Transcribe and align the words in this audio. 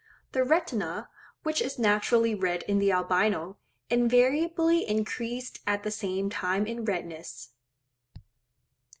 The 0.31 0.43
retina, 0.43 1.09
which 1.43 1.61
is 1.61 1.77
naturally 1.77 2.33
red 2.33 2.63
in 2.63 2.79
the 2.79 2.91
Albino, 2.91 3.57
invariably 3.87 4.79
increased 4.89 5.59
at 5.67 5.83
the 5.83 5.91
same 5.91 6.27
time 6.31 6.65
in 6.65 6.85
redness. 6.85 7.49